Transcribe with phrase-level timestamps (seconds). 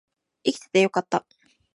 [0.43, 1.23] 生きててよかった